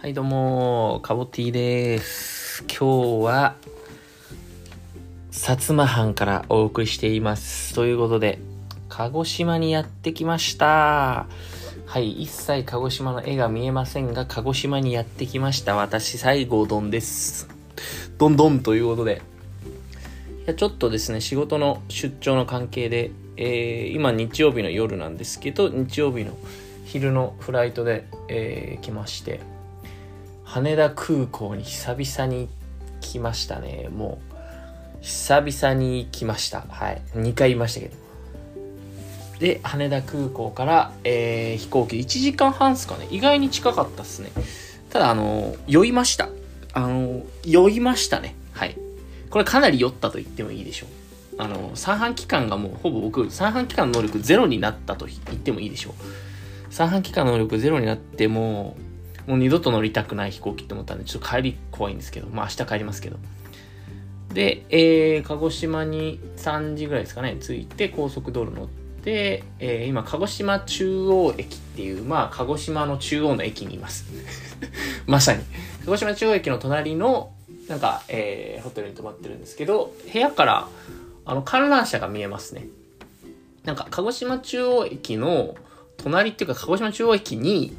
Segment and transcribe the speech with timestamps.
[0.00, 2.62] はい、どうも、カボティです。
[2.62, 3.56] 今日は、
[5.30, 7.74] 薩摩藩からお送りしています。
[7.74, 8.38] ということで、
[8.88, 11.26] 鹿児島にやってきました。
[11.84, 15.76] はい、一切鹿児島の絵が見えませんが、鹿児島にやってきました。
[15.76, 17.46] 私、西郷どんです。
[18.16, 19.20] どんどんということで、
[20.46, 26.38] いやちょっとですね、仕事の出張の関係で、えー今日曜日の夜なんですけど、日曜日の
[26.86, 29.40] 昼のフライトで、えー来まして、
[30.52, 32.48] 羽田空港に久々に
[33.00, 33.88] 来ましたね。
[33.88, 34.34] もう、
[35.00, 36.62] 久々に来ました。
[36.68, 37.00] はい。
[37.14, 37.94] 2回言いましたけど。
[39.38, 43.06] で、羽田空港から、えー飛行機1時間半ですかね。
[43.12, 44.30] 意外に近かったっすね。
[44.90, 46.28] ただ、あの、酔いました。
[46.72, 48.34] あの、酔いましたね。
[48.52, 48.76] はい。
[49.30, 50.86] これかなり酔ったと言ってもいいでしょ
[51.38, 51.42] う。
[51.42, 56.74] あの、三半期間がもうほぼ僕、三半期間の能力ゼロになったと言ってもいいでしょう。
[56.74, 58.76] 三半期間の能力ゼロになっても、
[59.30, 63.16] もう二度と乗りたくない飛行機って思ったんで、ちょっと帰り怖いんですけど、まあ明日帰りますけど。
[64.34, 68.68] で、えー、鹿児島に3時ぐらいですかね、着いて高速道路乗っ
[69.04, 74.06] て、えー今、鹿児島中央駅っていう、まあ鹿児島の中央の駅にいます。
[75.06, 75.44] まさに。
[75.84, 77.32] 鹿児島中央駅の隣の、
[77.68, 80.68] なんか、えーホテルに泊まってるんですけど、部屋から、
[81.24, 82.66] あの、観覧車が見えますね。
[83.64, 85.54] なんか、鹿児島中央駅の
[85.98, 87.76] 隣っていうか、鹿児島中央駅に、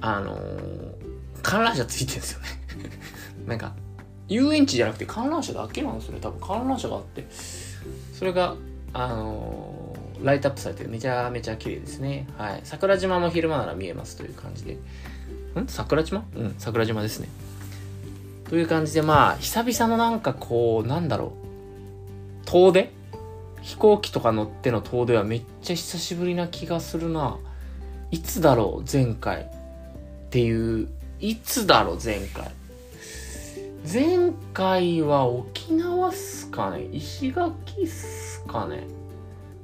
[0.00, 1.12] あのー
[1.42, 2.46] 観覧車ついてるんですよね。
[3.46, 3.74] なんか、
[4.28, 6.20] 遊園地じゃなくて観覧車だけなんですよね。
[6.20, 7.26] 多分観覧車があって。
[8.16, 8.54] それが、
[8.92, 12.28] あのーライトアップされてめちゃめちゃ綺麗ですね。
[12.38, 12.60] はい。
[12.62, 14.74] 桜島も昼間なら見えますという感じで。
[14.74, 14.78] ん？
[15.66, 16.24] 桜島？
[16.36, 17.28] うん、桜島ですね。
[18.48, 21.32] という感じで、まあ、久々のなんかこう、なんだろ
[22.44, 22.46] う。
[22.46, 22.92] 遠出？
[23.62, 27.38] 飛行機とか乗っての遠出はめっちゃ久しぶりな気がするな。
[28.12, 29.50] いつだろう前回。
[30.32, 30.88] っていう、
[31.20, 32.50] いつだろ前回。
[33.92, 38.86] 前回は沖縄っすかね石垣っすかね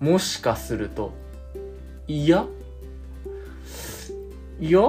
[0.00, 1.12] もしかすると。
[2.08, 2.46] いや？
[4.58, 4.80] いや？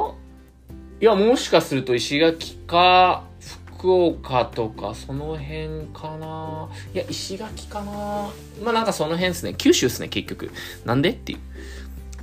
[1.02, 3.26] いや、もしかすると石垣か、
[3.78, 6.70] 福岡とか、その辺かな。
[6.94, 7.92] いや、石垣かな。
[8.64, 9.56] まあなんかその辺ですね。
[9.58, 10.52] 九州ですね、結局。
[10.86, 11.10] なんで？
[11.10, 11.40] っていう。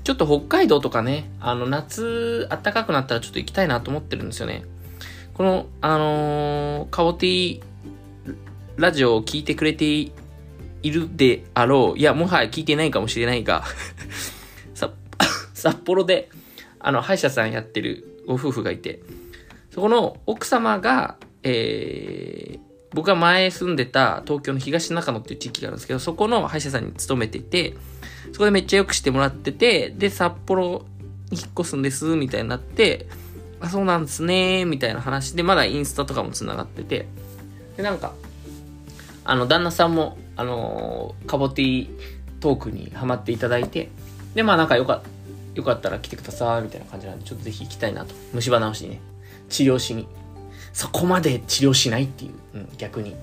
[0.04, 4.64] ちょっと北海道とかね、あの、夏、暖かくなったらちょっと行きたいなと思ってるんですよね。
[5.34, 7.62] この、あのー、カオティ
[8.76, 10.12] ラジオを聞いてくれてい
[10.82, 11.98] るであろう。
[11.98, 13.64] いや、もはや聞いてないかもしれないが、
[14.74, 14.90] さ
[15.54, 16.30] 札幌で、
[16.80, 19.00] あの、歯医者さんやってるご夫婦がいて、
[19.70, 27.74] そこの奥様が、えー、僕が前住んでた東京の東中野っていう地域があるんですけど、そこの歯医者さんに勤めていて、
[28.32, 30.84] そこでめっちゃ良くしてもらってて、で、札幌
[31.30, 33.06] に引っ越すんです、みたいになって、
[33.60, 37.06] あ、そうなんですね、みたいな話で、まだインスタとかも繋がってて、
[37.76, 38.12] で、なんか、
[39.24, 41.88] あの、旦那さんも、あのーカボティ
[42.40, 43.90] トークにハマっていただいて、
[44.34, 45.02] で、まあなんかよか
[45.54, 48.14] よかったら来てください、みたいな感じなんで、ちょっとぜひ行きたいなと。
[48.32, 49.00] 虫歯直しにね、
[49.48, 50.06] 治療しに。
[50.72, 53.10] そこまで治療しないっていう、うん、逆に。
[53.12, 53.14] っ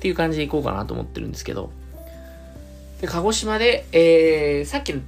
[0.00, 1.70] ていう感じで行こうかなと思ってるんですけど、
[3.00, 5.00] で、鹿児島で、えー、さっきの、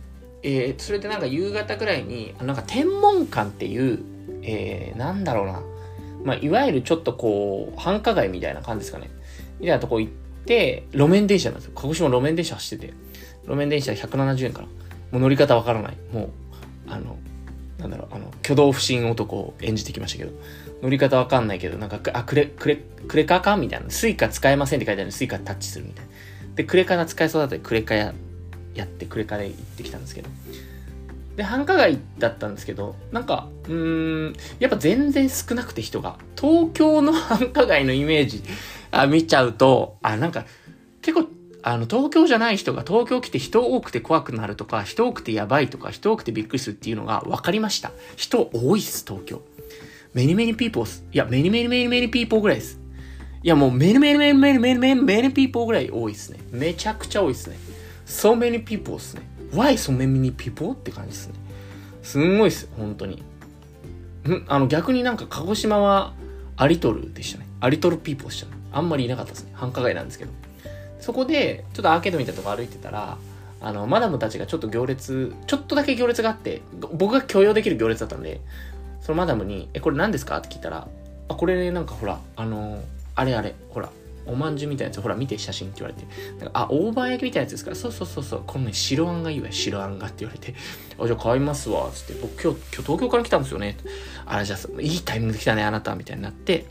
[0.42, 4.00] えー、それでなんか夕方ぐらいに、あなんか天文館っていう、
[4.42, 5.62] えー、なんだろうな。
[6.24, 9.10] まあ、いわゆるちょっとこう、繁華街みたいな感じですかね。
[9.60, 10.12] みたいなとこ行っ
[10.44, 11.72] て、路面電車なんですよ。
[11.74, 12.94] 鹿児島路面電車走ってて。
[13.44, 14.66] 路面電車170円から。
[14.66, 15.96] もう乗り方わからない。
[16.12, 16.28] もう、
[16.88, 17.16] あの、
[17.78, 20.32] なんだろう、あの、挙動不審男を演じてきましたけど、
[20.82, 23.90] 乗り方わかんないけど、なんか、あ、クレ、クレ、クレカかみたいな。
[23.90, 26.10] スイカ使えませんって書いてあるのにスイカタッチするみたいな。
[26.56, 28.14] で、クレカが使えそうだったらクレカや、
[28.74, 30.28] やって、クレカで行ってきたんですけど。
[31.36, 36.18] で、繁華街だったんですけど、なんか、うーん、やっぱ全然少なくて人が。
[36.38, 38.42] 東京の繁華街のイメージ、
[38.90, 40.46] あ、見ちゃうと、あ、なんか、
[41.02, 41.28] 結構、
[41.62, 47.92] あの、東京じゃない人が東京来て人多くて怖くなるとか、人多くてやばいとか、人多くてびっくりするっていうのが分かりました。
[48.16, 49.42] 人多いっす、東京。
[50.16, 51.04] メニメニピーポーす。
[51.12, 52.80] いや、メニメニメニメニピーポーぐらいです。
[53.42, 56.38] いや、もうメニメニメニメニメニメニメニピーポーぐらい多いっすね。
[56.50, 57.58] めちゃくちゃ多いっすね。
[58.06, 59.20] so many people っすね。
[59.52, 60.72] why so many people?
[60.72, 61.34] って感じですね。
[62.02, 63.16] すんごいっす、本当に。
[64.26, 66.14] んあの、逆になんか鹿児島は
[66.56, 67.46] アリトルでしたね。
[67.60, 68.52] アリトルピーポーでしたね。
[68.72, 69.50] あんまりいなかったですね。
[69.52, 70.30] 繁華街なんですけど。
[70.98, 73.18] そこで、ちょっとアーケードみたいなとこ歩いてたら、
[73.60, 76.62] あの、マダムたちがちょっと行列、ちょっとだけ行列があって、
[76.94, 78.40] 僕が許容できる行列だったんで、
[79.06, 80.38] そのマダムに、え、これ何ですか？
[80.38, 80.88] って聞いたら、
[81.28, 82.82] あ、これね、なんかほら、あの、
[83.14, 83.88] あれあれ、ほら、
[84.26, 86.50] おまんじゅうみたいなやつ、ほら見て写真って言われて。
[86.52, 90.56] あ、大判焼きみたいなやつですから、そうそうそうそう、このね、白あんがいいわ、白あんがって言われて。
[90.98, 92.14] あ、じゃあ買いますわ、つって。
[92.20, 93.76] 僕今日、今日東京から来たんですよね。
[94.24, 96.66] あら、じゃあ、いいタイミングで来たね、あなた、みたいになって。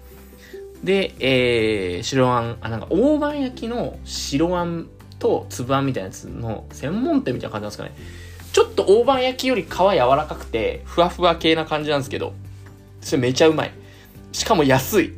[0.84, 4.90] で、えー、白あん、あ、なんか大判焼きの白あん
[5.20, 8.35] と粒あんみたいなやつの専門店みたいな感じなんですかね。
[8.76, 12.34] と大判焼きより皮柔らかくて、ふわふわ系な感じなんですけど、
[13.02, 13.72] それめちゃうまい。
[14.32, 15.14] しかも安い。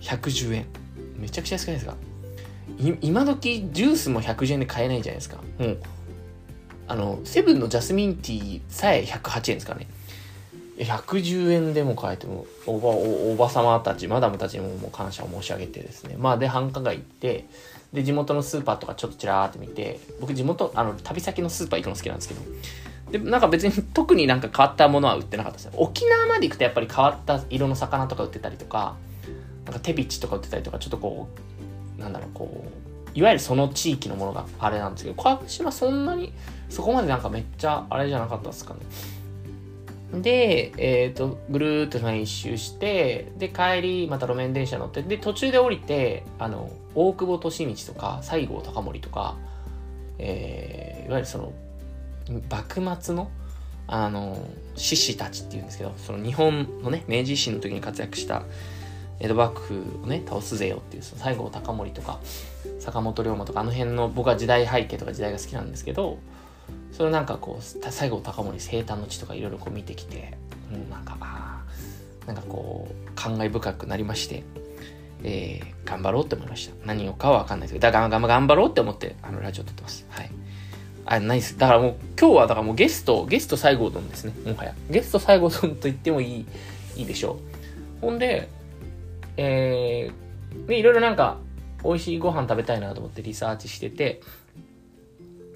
[0.00, 0.66] 110円。
[1.16, 1.96] めちゃくちゃ安くないですか？
[3.00, 5.38] 今時ジュースも110円で買えないじゃないですか。
[5.58, 5.78] もう、
[6.86, 9.88] あの、セブンのジャスミンティーさえ108円ですからね。
[10.78, 17.46] 110円でも買えてもおばおば様たちマダムたちにももう感謝を申し上げてですねまあで繁華街行って
[17.92, 22.40] で地元のスーパーとかちょっとちらーって見て僕地元あの旅先のスーパー行くの好きなんですけど
[23.12, 25.66] でなんか別に特になんか変わったものは売ってなかったです。
[25.66, 28.96] ね沖縄まで行くとやっぱり変わった色の魚とか売ってたりとか
[29.64, 31.28] なんか手びちとか売ってたりとかちょっとこ
[31.98, 36.32] うなんだろうこういわゆるその地域のものがあれなんですけど鹿児島そんなに
[36.68, 38.80] そこまでなんかめっちゃあれじゃなかったですかね。
[40.12, 49.36] で、えっ、ー、と、ぐるーっと一周して、で、帰り、また路面電車乗って、で、途中で降りて、あの、大久保利道とか、西郷隆盛とか、
[50.18, 51.52] えー、いわゆるその、
[52.50, 53.30] 幕末の、
[53.86, 54.38] あの、
[54.76, 58.44] 志士たちっていうんですけど、その日本のね、明治維新の時に活躍した
[59.20, 62.18] 江戸幕府をね、倒すぜよっていう、その西郷隆盛とか、
[62.80, 66.18] 坂本龍馬とか、あの辺の僕は時代背景とか時代が好きなんですけど、
[66.92, 70.36] それなんかこう西郷隆盛生誕の地とかいろいろこう見てきて、
[70.72, 71.62] うん、なんかあ
[72.26, 74.42] なんかこう感慨深くなりまして、
[75.22, 76.86] えー、頑張ろうって思いました。
[76.86, 80.06] 何をかは分かんないですけどだから頑頑張ろうって思ってあのラジオ撮ってます。
[80.10, 80.30] はい。
[81.06, 84.74] あナイスだからもう今日はだからもうゲストゲスト西郷どんですねもはや。
[84.90, 86.46] ゲスト西郷どんと言ってもいい
[86.96, 87.38] いいでしょ
[88.02, 88.06] う。
[88.06, 88.48] ほんで
[89.36, 91.38] えー、いろいろなんか
[91.84, 94.20] 美味しいご飯食べたいなと思ってリサーチしてて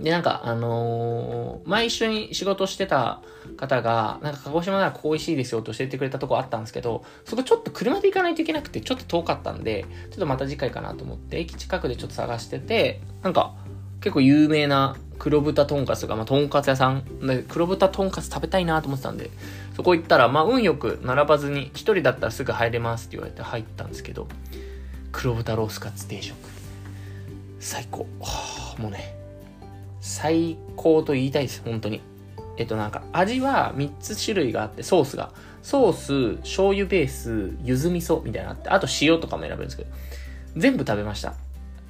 [0.03, 3.23] で、なんか、あのー、前一緒に仕事してた
[3.57, 13.55] 方が、なんか鹿児島ならここ美味しいですよって教えてくれたとこあったんですけど、そこちょっと車で行かないといけなくて、ちょっと遠かったんで、ちょっとまた次回かなと思って、駅近くでちょっと探してて、なんか、
[14.01, 19.31] 結構有名な黒豚とんかつが、まあ、とんかつ屋さんで、黒豚とんかつ食べたいなと思ってたんで、
[19.77, 24.27] そこ行ったら、まあ、運よく並ばずに、一人だったらすぐ入れますって言われて入ったんですけど、
[25.13, 26.35] 黒豚ロースカツ定食。
[27.61, 28.09] 最高。
[28.79, 29.22] もうね、
[30.03, 32.03] 最高と言いたいです、本当に。
[32.59, 35.31] えっとなんか味は3つ種類があってソースが。
[35.63, 39.91] ソース醤油ベース柚子味噌みたいなのあってあと塩とかも選べるんですけど。
[40.57, 41.35] 全部食べました。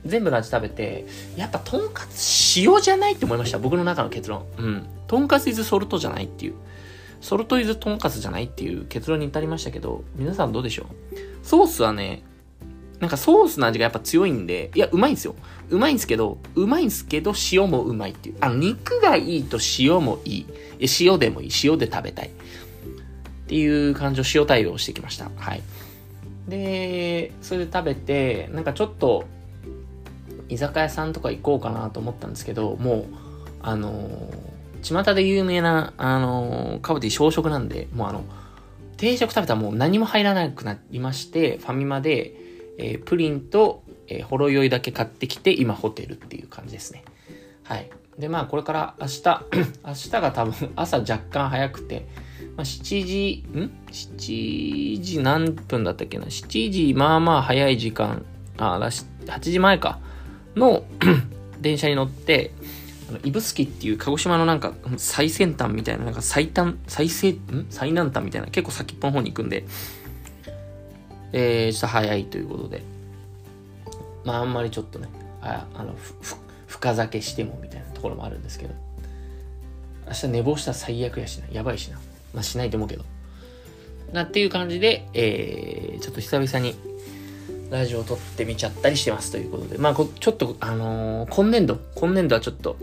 [0.05, 1.07] 全部の味食べて
[1.37, 4.45] やっぱとんかつ塩じゃないって思いました僕の中の結論。
[4.59, 4.87] うん。
[5.07, 6.55] とんかつイズソルトじゃないっていう。
[7.23, 11.47] ソルトイズとんかつじゃないっていう結論に至りましたけど皆さんどうでしょう？
[11.47, 12.25] ソースはね
[13.03, 15.35] なんかソースの味がやっぱ強いんで、いや、うまいんですよ。
[15.71, 18.37] うまいんですけど、うまいんですけど、塩もうまいっていう。
[18.41, 20.47] あ、肉がいいと塩もいい。
[20.79, 21.51] え塩でもいい。
[21.65, 22.29] 塩で食べたい。
[22.29, 22.31] っ
[23.49, 25.29] ていう感じを塩対応してきました。
[25.35, 25.63] はい。
[26.47, 29.25] で、それで食べて、なんかちょっと、
[30.49, 33.05] 居酒屋さんとか行こうかなと思ったんですけど、もう、
[33.63, 38.25] あのー、巷で有名な、あのー、カブティ小食なんで、もうあの、
[38.97, 42.42] 定食食べたらもう何も入らなくなりまして、ファミマで、
[42.79, 47.05] えー、プリンと、えー、ほろ酔いだけ買ってきて、今ホテルっていう感じですね。
[47.65, 47.91] はい。
[48.19, 49.23] で、まあ、これから明日、
[49.87, 52.07] 明日が多分朝若干早くて、
[52.57, 58.25] まあ、7時、ん ?7 時何分だったっけな ?7 時、まあまあ早い時間、
[58.59, 60.01] あ、8時前か、
[60.57, 60.85] の
[61.61, 62.53] 電車に乗って、
[63.09, 67.67] あの、指宿っていう鹿児島のなんか最先端みたいな、なんか最短、最西、ん？
[67.71, 69.65] 最南端みたいな、結構先っぽの方に行くんで、
[71.33, 72.83] えー、ちょっと早いということで、
[74.25, 75.09] まああんまりちょっとね、
[75.41, 75.95] ああの、
[76.67, 78.75] 深酒してもみたいなところもあるんですけど、
[80.07, 81.99] 明日寝坊したら最悪やしな、やばいしな。
[82.35, 83.05] まあしないと思うけど。
[84.13, 86.75] なっていう感じで、えー、ちょっと久々に
[87.71, 92.77] ラジオを撮ってみちゃったりしてますということで、まあちょっと、あのー、今年度、今年度はちょっと、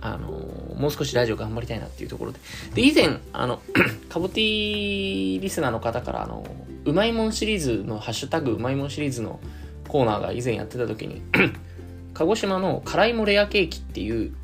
[0.00, 2.40] あのー、もう少しラジオ頑張りたいなっていうところで。
[2.74, 3.62] で、以前、あの、
[4.10, 9.40] カボティリスナーの方から、あのーうまいもんシリーズのハッシュタグうまいもんシリーズの
[9.88, 11.22] コーナーが以前やってた時に
[12.14, 14.34] 鹿児島の辛いもレアケーキっていう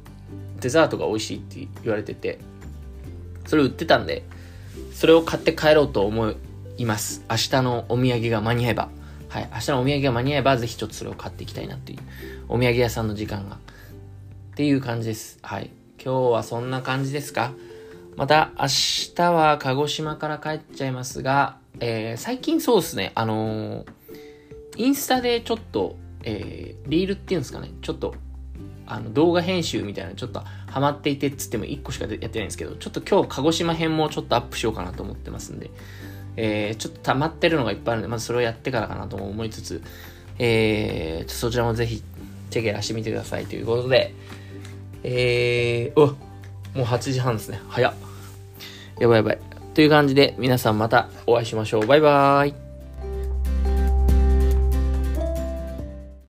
[0.60, 2.38] デザートが美味しいって言われてて
[3.46, 4.24] それ売ってたんで
[4.92, 6.34] それを買って帰ろうと思
[6.76, 7.24] います。
[7.30, 8.88] 明日のお土産が間に合えば。
[9.28, 11.98] はい明日のお土産が間に合えばぜひちょっとそれを買っていきたいなっていう
[12.48, 13.56] お土産屋さんの時間が。
[13.56, 13.58] っ
[14.56, 15.38] ていう感じです。
[15.42, 15.70] はい。
[16.02, 17.52] 今日はそんな感じですか。
[18.16, 18.66] また明
[19.16, 23.86] 日は鹿児島から帰っちゃいますが、えー、最近そうですね、あのー、
[24.76, 28.14] インスタでちょっと、えー、リールっていうんですかね、ちょっと、
[28.86, 35.70] あの、動画編集みたいなちょっとハマっていてっつっても1個しかやってないんですけど、ちょっと今日鹿児島編もちょっとアップしようかなと思ってますんで、
[36.36, 39.82] えー、ちょっと溜まってるのがいっぱいあるんで、まずそれをやってからかなとも思いつつ、
[40.38, 42.02] えー、そちらもぜひ
[42.50, 44.14] チェケラしてみてくださいということで、
[45.02, 46.06] えー、お
[46.76, 47.60] もう8時半ですね。
[47.68, 47.94] 早っ。
[48.98, 49.53] やばいやばい。
[49.74, 51.86] という感じで皆さんまたお会いしましょう。
[51.86, 52.63] バイバーイ。